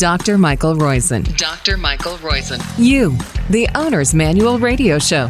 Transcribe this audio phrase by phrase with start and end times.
[0.00, 0.38] Dr.
[0.38, 1.36] Michael Roizen.
[1.36, 1.76] Dr.
[1.76, 2.62] Michael Roizen.
[2.78, 3.18] You,
[3.50, 5.28] the Owner's Manual Radio Show.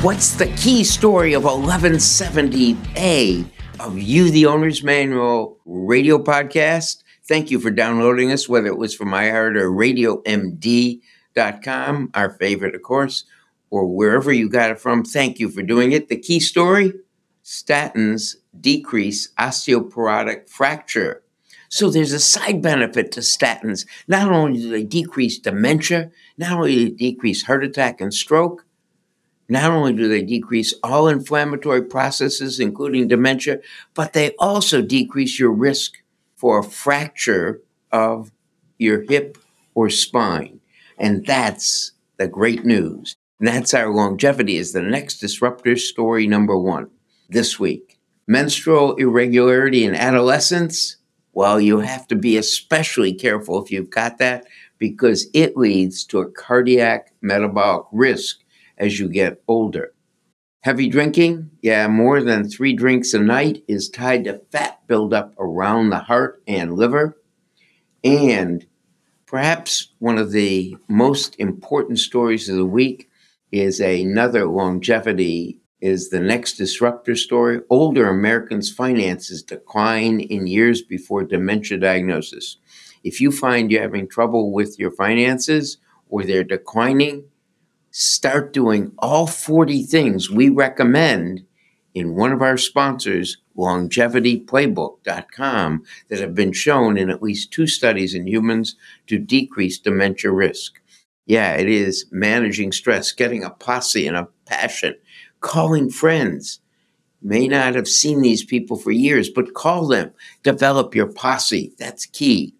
[0.00, 3.44] What's the key story of 1170A
[3.78, 7.02] of You, the Owner's Manual radio podcast?
[7.24, 12.80] Thank you for downloading us, whether it was from iHeart or RadioMD.com, our favorite, of
[12.80, 13.26] course,
[13.68, 15.04] or wherever you got it from.
[15.04, 16.08] Thank you for doing it.
[16.08, 16.94] The key story
[17.44, 21.21] statins decrease osteoporotic fracture.
[21.72, 23.86] So there's a side benefit to statins.
[24.06, 28.66] Not only do they decrease dementia, not only do they decrease heart attack and stroke,
[29.48, 33.60] not only do they decrease all inflammatory processes, including dementia,
[33.94, 35.94] but they also decrease your risk
[36.36, 38.32] for a fracture of
[38.76, 39.38] your hip
[39.74, 40.60] or spine.
[40.98, 43.16] And that's the great news.
[43.40, 46.90] And that's our longevity is the next disruptor story number one
[47.30, 47.98] this week.
[48.26, 50.98] Menstrual irregularity in adolescence.
[51.32, 54.46] Well, you have to be especially careful if you've got that
[54.78, 58.40] because it leads to a cardiac metabolic risk
[58.76, 59.94] as you get older.
[60.60, 65.90] Heavy drinking, yeah, more than three drinks a night is tied to fat buildup around
[65.90, 67.16] the heart and liver.
[68.04, 68.66] And
[69.26, 73.08] perhaps one of the most important stories of the week
[73.50, 77.60] is another longevity is the next disruptor story.
[77.68, 82.56] Older Americans' finances decline in years before dementia diagnosis.
[83.02, 87.24] If you find you're having trouble with your finances or they're declining,
[87.90, 91.44] start doing all 40 things we recommend
[91.94, 98.14] in one of our sponsors, longevityplaybook.com, that have been shown in at least two studies
[98.14, 98.76] in humans
[99.08, 100.74] to decrease dementia risk.
[101.26, 104.94] Yeah, it is managing stress, getting a posse and a passion,
[105.42, 106.60] calling friends.
[107.20, 110.12] May not have seen these people for years, but call them.
[110.42, 111.72] Develop your posse.
[111.78, 112.54] That's key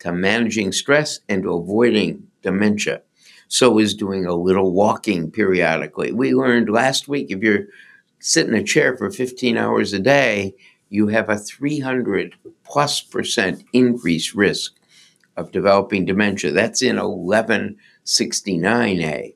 [0.00, 3.02] to managing stress and to avoiding dementia
[3.52, 6.10] so is doing a little walking periodically.
[6.10, 7.66] We learned last week if you're
[8.18, 10.54] sitting in a chair for 15 hours a day,
[10.88, 12.34] you have a 300
[12.64, 14.72] plus percent increased risk
[15.36, 16.50] of developing dementia.
[16.50, 19.34] That's in 1169A.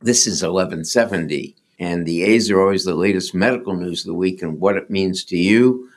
[0.00, 1.56] This is 1170.
[1.80, 4.90] And the A's are always the latest medical news of the week and what it
[4.90, 5.90] means to you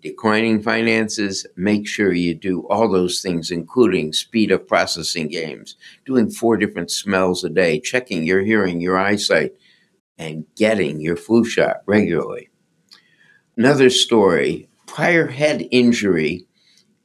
[0.00, 5.76] declining finances, make sure you do all those things, including speed of processing games,
[6.06, 9.52] doing four different smells a day, checking your hearing, your eyesight,
[10.16, 12.48] and getting your flu shot regularly.
[13.56, 16.46] Another story prior head injury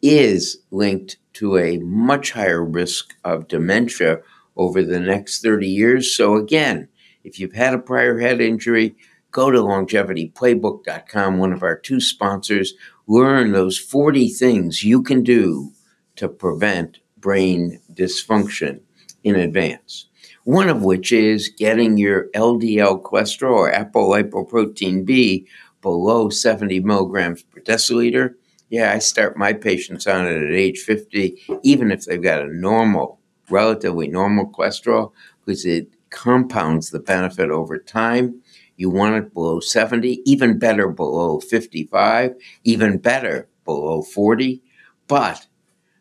[0.01, 4.19] is linked to a much higher risk of dementia
[4.55, 6.15] over the next 30 years.
[6.15, 6.89] So, again,
[7.23, 8.95] if you've had a prior head injury,
[9.31, 12.73] go to longevityplaybook.com, one of our two sponsors.
[13.07, 15.71] Learn those 40 things you can do
[16.15, 18.79] to prevent brain dysfunction
[19.23, 20.07] in advance.
[20.43, 25.47] One of which is getting your LDL cholesterol or apolipoprotein B
[25.81, 28.35] below 70 milligrams per deciliter.
[28.69, 32.53] Yeah, I start my patients on it at age 50, even if they've got a
[32.53, 33.19] normal,
[33.49, 35.11] relatively normal cholesterol,
[35.45, 38.41] because it compounds the benefit over time
[38.75, 44.61] you want it below 70, even better below 55, even better below 40.
[45.07, 45.47] But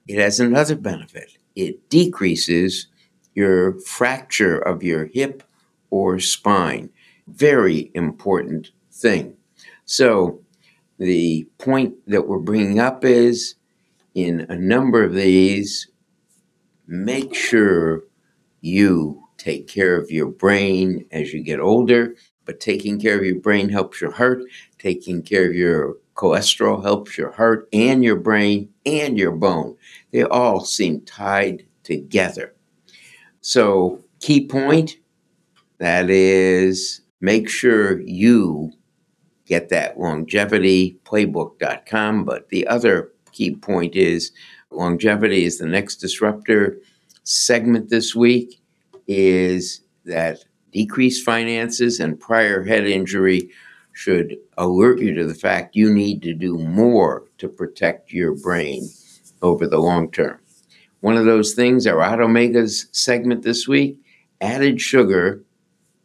[0.08, 2.88] it has another benefit it decreases
[3.34, 5.42] your fracture of your hip
[5.90, 6.88] or spine.
[7.26, 9.36] Very important thing.
[9.84, 10.40] So,
[10.98, 13.56] the point that we're bringing up is
[14.14, 15.88] in a number of these,
[16.86, 18.04] make sure
[18.60, 22.14] you take care of your brain as you get older.
[22.44, 24.42] But taking care of your brain helps your heart.
[24.78, 29.76] Taking care of your cholesterol helps your heart and your brain and your bone.
[30.12, 32.54] They all seem tied together.
[33.40, 34.96] So, key point
[35.78, 38.72] that is make sure you
[39.46, 42.24] get that longevity playbook.com.
[42.24, 44.30] But the other key point is
[44.70, 46.78] longevity is the next disruptor
[47.24, 48.61] segment this week
[49.18, 53.50] is that decreased finances and prior head injury
[53.92, 58.88] should alert you to the fact you need to do more to protect your brain
[59.42, 60.38] over the long term.
[61.00, 63.98] One of those things, our Automegas segment this week,
[64.40, 65.42] added sugar,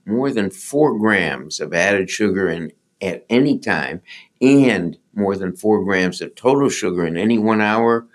[0.05, 2.71] more than four grams of added sugar in
[3.01, 4.01] at any time,
[4.41, 8.07] and more than four grams of total sugar in any one hour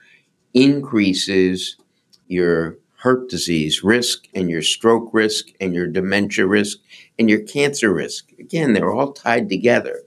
[0.54, 1.76] increases
[2.26, 6.78] your heart disease risk and your stroke risk and your dementia risk
[7.18, 8.32] and your cancer risk.
[8.38, 10.02] Again, they're all tied together.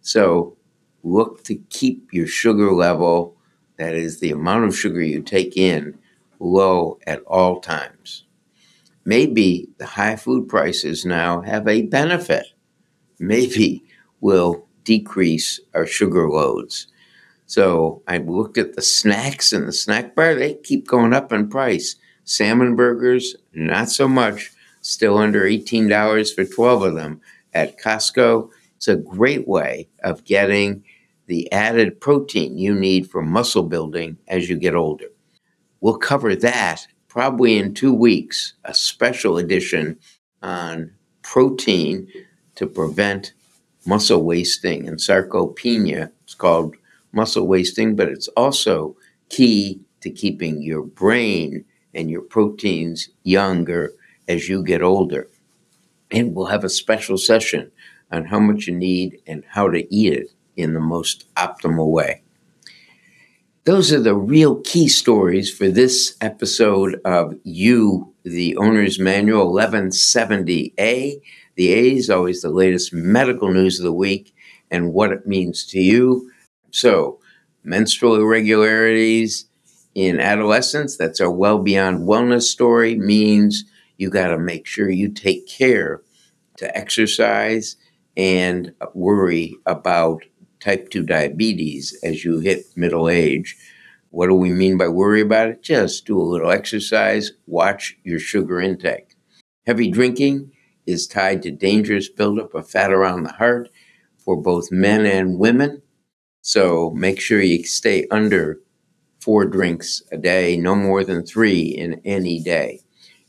[0.00, 0.56] So
[1.02, 3.38] look to keep your sugar level
[3.78, 5.96] that is, the amount of sugar you take in,
[6.40, 8.24] low at all times.
[9.04, 12.46] Maybe the high food prices now have a benefit.
[13.18, 13.84] Maybe
[14.20, 16.88] we'll decrease our sugar loads.
[17.46, 21.48] So I looked at the snacks in the snack bar, they keep going up in
[21.48, 21.96] price.
[22.28, 24.52] Salmon burgers, not so much,
[24.82, 27.22] still under $18 for 12 of them
[27.54, 28.50] at Costco.
[28.76, 30.84] It's a great way of getting
[31.26, 35.06] the added protein you need for muscle building as you get older.
[35.80, 39.98] We'll cover that probably in two weeks, a special edition
[40.42, 40.92] on
[41.22, 42.08] protein
[42.56, 43.32] to prevent
[43.86, 46.12] muscle wasting and sarcopenia.
[46.24, 46.76] It's called
[47.12, 48.96] muscle wasting, but it's also
[49.30, 51.64] key to keeping your brain
[51.98, 53.92] and your proteins younger
[54.28, 55.28] as you get older.
[56.12, 57.72] And we'll have a special session
[58.12, 62.22] on how much you need and how to eat it in the most optimal way.
[63.64, 71.20] Those are the real key stories for this episode of You, the Owner's Manual 1170A.
[71.56, 74.32] The A is always the latest medical news of the week
[74.70, 76.30] and what it means to you.
[76.70, 77.18] So,
[77.64, 79.47] menstrual irregularities
[79.98, 83.64] in adolescence, that's our well beyond wellness story, means
[83.96, 86.02] you got to make sure you take care
[86.56, 87.74] to exercise
[88.16, 90.22] and worry about
[90.60, 93.56] type 2 diabetes as you hit middle age.
[94.10, 95.62] What do we mean by worry about it?
[95.64, 99.16] Just do a little exercise, watch your sugar intake.
[99.66, 100.52] Heavy drinking
[100.86, 103.68] is tied to dangerous buildup of fat around the heart
[104.16, 105.82] for both men and women.
[106.40, 108.60] So make sure you stay under
[109.20, 112.80] four drinks a day, no more than three in any day,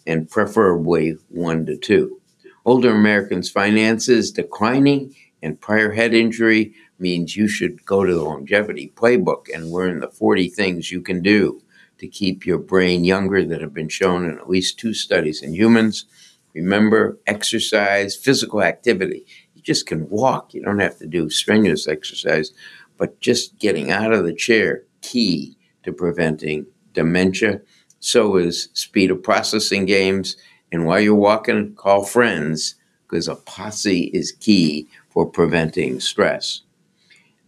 [0.05, 2.19] and preferably one to two.
[2.65, 8.91] Older Americans' finances declining and prior head injury means you should go to the longevity
[8.95, 11.61] playbook and learn the 40 things you can do
[11.97, 15.53] to keep your brain younger that have been shown in at least two studies in
[15.53, 16.05] humans.
[16.53, 19.25] Remember, exercise, physical activity.
[19.53, 20.53] You just can walk.
[20.53, 22.51] You don't have to do strenuous exercise,
[22.97, 25.57] but just getting out of the chair, key
[25.89, 27.61] to preventing dementia.
[27.99, 30.37] So is speed of processing games.
[30.71, 36.61] And while you're walking, call friends because a posse is key for preventing stress.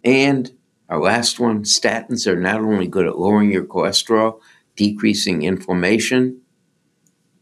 [0.03, 0.51] And
[0.89, 4.39] our last one statins are not only good at lowering your cholesterol,
[4.75, 6.41] decreasing inflammation,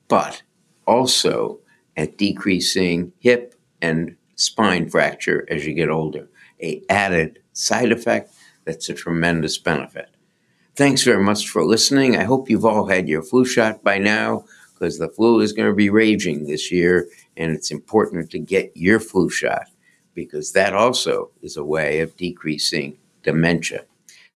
[0.07, 0.43] but
[0.85, 1.59] also
[1.95, 6.27] at decreasing hip and spine fracture as you get older.
[6.61, 8.33] A added side effect
[8.65, 10.09] that's a tremendous benefit.
[10.79, 12.15] Thanks very much for listening.
[12.15, 15.67] I hope you've all had your flu shot by now because the flu is going
[15.67, 19.65] to be raging this year and it's important to get your flu shot
[20.13, 23.83] because that also is a way of decreasing dementia.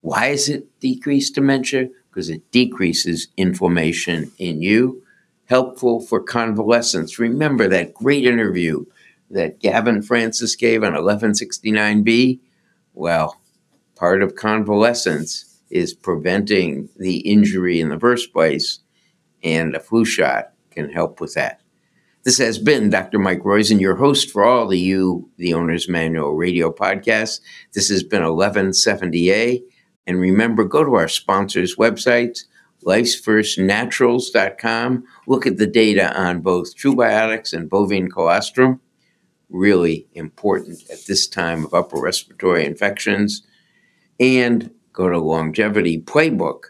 [0.01, 1.87] Why is it decreased dementia?
[2.09, 5.01] Because it decreases inflammation in you.
[5.45, 7.19] Helpful for convalescence.
[7.19, 8.83] Remember that great interview
[9.29, 12.41] that Gavin Francis gave on 1169B?
[12.93, 13.39] Well,
[13.95, 18.79] part of convalescence is preventing the injury in the first place,
[19.43, 21.61] and a flu shot can help with that.
[22.23, 23.17] This has been Dr.
[23.19, 27.41] Mike Roizen, your host for all the You, the Owner's Manual radio podcasts.
[27.73, 29.63] This has been 1170A.
[30.05, 32.41] And remember, go to our sponsors' websites,
[32.85, 35.03] lifesfirstnaturals.com.
[35.27, 38.79] Look at the data on both TruBiotics and bovine colostrum.
[39.49, 43.45] Really important at this time of upper respiratory infections.
[44.19, 46.65] And go to Longevity Playbook,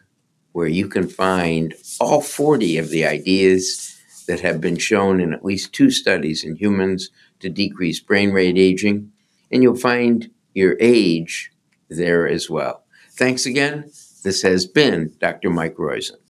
[0.53, 5.45] where you can find all 40 of the ideas that have been shown in at
[5.45, 9.11] least two studies in humans to decrease brain rate aging,
[9.51, 11.51] and you'll find your age
[11.89, 12.83] there as well.
[13.11, 13.91] Thanks again.
[14.23, 15.49] This has been Dr.
[15.49, 16.22] Mike Roizen.